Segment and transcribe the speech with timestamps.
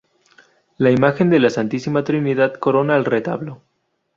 [0.79, 3.61] La imagen de la Santísima Trinidad corona el retablo.